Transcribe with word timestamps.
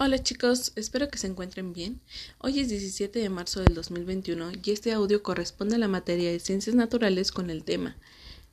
Hola 0.00 0.22
chicos, 0.22 0.70
espero 0.76 1.08
que 1.08 1.18
se 1.18 1.26
encuentren 1.26 1.72
bien. 1.72 2.00
Hoy 2.38 2.60
es 2.60 2.68
17 2.68 3.18
de 3.18 3.28
marzo 3.30 3.62
del 3.62 3.74
2021 3.74 4.52
y 4.62 4.70
este 4.70 4.92
audio 4.92 5.24
corresponde 5.24 5.74
a 5.74 5.78
la 5.78 5.88
materia 5.88 6.30
de 6.30 6.38
ciencias 6.38 6.76
naturales 6.76 7.32
con 7.32 7.50
el 7.50 7.64
tema 7.64 7.96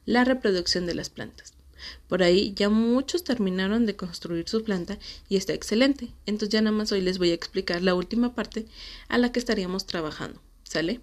la 0.07 0.23
reproducción 0.23 0.87
de 0.87 0.95
las 0.95 1.11
plantas. 1.11 1.53
Por 2.07 2.23
ahí 2.23 2.53
ya 2.55 2.69
muchos 2.69 3.23
terminaron 3.23 3.85
de 3.85 3.95
construir 3.95 4.49
su 4.49 4.63
planta 4.63 4.97
y 5.29 5.37
está 5.37 5.53
excelente. 5.53 6.09
Entonces 6.25 6.49
ya 6.49 6.61
nada 6.61 6.75
más 6.75 6.91
hoy 6.91 7.01
les 7.01 7.19
voy 7.19 7.29
a 7.29 7.35
explicar 7.35 7.83
la 7.83 7.93
última 7.93 8.33
parte 8.33 8.65
a 9.07 9.19
la 9.19 9.31
que 9.31 9.37
estaríamos 9.37 9.85
trabajando. 9.85 10.41
¿Sale? 10.63 11.01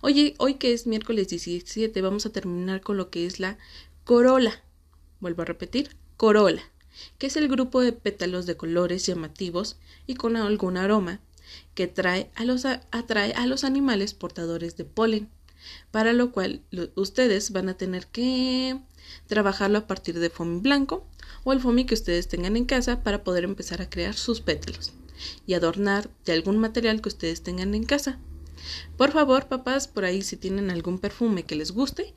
Oye, 0.00 0.34
hoy 0.38 0.54
que 0.54 0.72
es 0.72 0.88
miércoles 0.88 1.28
17 1.28 2.02
vamos 2.02 2.26
a 2.26 2.30
terminar 2.30 2.80
con 2.80 2.96
lo 2.96 3.08
que 3.10 3.24
es 3.24 3.38
la 3.38 3.56
corola. 4.02 4.64
Vuelvo 5.20 5.42
a 5.42 5.44
repetir, 5.44 5.90
corola 6.16 6.72
que 7.18 7.26
es 7.26 7.36
el 7.36 7.48
grupo 7.48 7.80
de 7.80 7.92
pétalos 7.92 8.46
de 8.46 8.56
colores 8.56 9.06
llamativos 9.06 9.76
y 10.06 10.14
con 10.14 10.36
algún 10.36 10.76
aroma 10.76 11.20
que 11.74 11.86
trae 11.86 12.30
a 12.34 12.44
los, 12.44 12.64
atrae 12.64 13.32
a 13.32 13.46
los 13.46 13.64
animales 13.64 14.14
portadores 14.14 14.76
de 14.76 14.84
polen, 14.84 15.28
para 15.90 16.12
lo 16.12 16.32
cual 16.32 16.62
ustedes 16.94 17.50
van 17.50 17.68
a 17.68 17.76
tener 17.76 18.06
que 18.06 18.78
trabajarlo 19.26 19.78
a 19.78 19.86
partir 19.86 20.18
de 20.18 20.30
foamy 20.30 20.60
blanco 20.60 21.06
o 21.44 21.52
el 21.52 21.60
foamy 21.60 21.84
que 21.84 21.94
ustedes 21.94 22.28
tengan 22.28 22.56
en 22.56 22.64
casa 22.64 23.02
para 23.02 23.24
poder 23.24 23.44
empezar 23.44 23.82
a 23.82 23.90
crear 23.90 24.14
sus 24.14 24.40
pétalos 24.40 24.92
y 25.46 25.54
adornar 25.54 26.10
de 26.24 26.32
algún 26.32 26.58
material 26.58 27.00
que 27.00 27.08
ustedes 27.08 27.42
tengan 27.42 27.74
en 27.74 27.84
casa. 27.84 28.18
Por 28.96 29.12
favor, 29.12 29.48
papás, 29.48 29.88
por 29.88 30.04
ahí 30.04 30.22
si 30.22 30.36
tienen 30.36 30.70
algún 30.70 30.98
perfume 30.98 31.44
que 31.44 31.56
les 31.56 31.72
guste, 31.72 32.14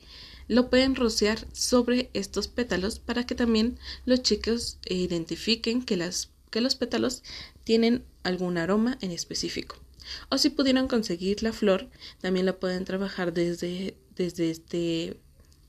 lo 0.50 0.68
pueden 0.68 0.96
rociar 0.96 1.46
sobre 1.52 2.10
estos 2.12 2.48
pétalos 2.48 2.98
para 2.98 3.24
que 3.24 3.36
también 3.36 3.78
los 4.04 4.20
chicos 4.22 4.78
identifiquen 4.84 5.80
que, 5.80 5.96
las, 5.96 6.30
que 6.50 6.60
los 6.60 6.74
pétalos 6.74 7.22
tienen 7.62 8.04
algún 8.24 8.58
aroma 8.58 8.98
en 9.00 9.12
específico. 9.12 9.76
O 10.28 10.38
si 10.38 10.50
pudieran 10.50 10.88
conseguir 10.88 11.44
la 11.44 11.52
flor, 11.52 11.88
también 12.20 12.46
la 12.46 12.58
pueden 12.58 12.84
trabajar 12.84 13.32
desde, 13.32 13.96
desde 14.16 14.50
este 14.50 15.20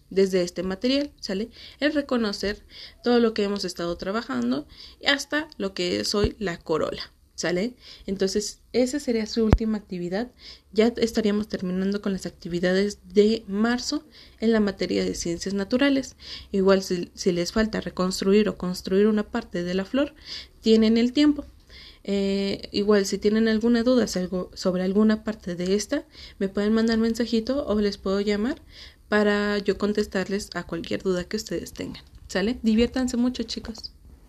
desde 0.10 0.42
este 0.42 0.64
material, 0.64 1.12
¿sale? 1.22 1.52
El 1.80 1.94
reconocer 1.94 2.66
todo 3.04 3.20
lo 3.20 3.36
que 3.36 3.44
hemos 3.44 3.64
estado 3.64 3.96
trabajando 3.98 4.68
hasta 5.06 5.48
lo 5.58 5.76
que 5.76 6.00
es 6.00 6.16
hoy 6.16 6.36
la 6.40 6.58
corola. 6.58 7.14
¿Sale? 7.42 7.74
Entonces, 8.06 8.60
esa 8.72 9.00
sería 9.00 9.26
su 9.26 9.44
última 9.44 9.80
actividad. 9.80 10.30
Ya 10.74 10.94
estaríamos 10.98 11.48
terminando 11.48 12.00
con 12.00 12.14
las 12.14 12.28
actividades 12.28 13.00
de 13.16 13.44
marzo 13.48 14.04
en 14.40 14.52
la 14.52 14.60
materia 14.60 15.04
de 15.04 15.16
ciencias 15.16 15.56
naturales. 15.56 16.16
Igual 16.52 16.84
si, 16.84 17.32
les 17.32 17.52
falta 17.52 17.82
reconstruir 17.82 18.48
o 18.48 18.60
construir 18.60 19.08
una 19.08 19.24
parte 19.24 19.64
de 19.64 19.74
la 19.74 19.86
flor, 19.86 20.14
tienen 20.62 20.98
el 20.98 21.14
tiempo. 21.14 21.44
Eh, 22.04 22.70
igual 22.72 23.08
si 23.08 23.18
tienen 23.18 23.48
alguna 23.48 23.82
duda 23.82 24.06
sobre 24.06 24.84
alguna 24.84 25.24
parte 25.24 25.56
de 25.56 25.74
esta, 25.74 26.06
me 26.38 26.48
pueden 26.48 26.74
mandar 26.74 27.00
mensajito 27.00 27.66
o 27.66 27.82
les 27.82 27.98
puedo 27.98 28.22
llamar 28.22 28.62
para 29.10 29.58
yo 29.58 29.80
contestarles 29.80 30.52
a 30.54 30.62
cualquier 30.68 31.02
duda 31.02 31.24
que 31.24 31.38
ustedes 31.38 31.74
tengan. 31.74 32.04
¿Sale? 32.28 32.60
Diviértanse 32.62 33.18
mucho 33.18 33.42
chicos. 33.42 33.94